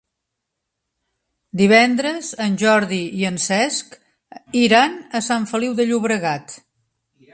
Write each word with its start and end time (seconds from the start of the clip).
Divendres 1.61 2.31
en 2.45 2.57
Jordi 2.61 3.01
i 3.19 3.27
en 3.31 3.37
Cesc 3.45 3.93
iran 4.63 4.97
a 5.21 5.23
Sant 5.27 5.47
Feliu 5.53 5.77
de 5.83 5.87
Llobregat. 5.91 6.57